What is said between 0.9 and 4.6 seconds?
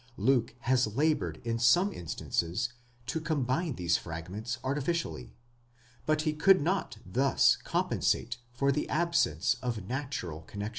laboured in some instances to combine these fragments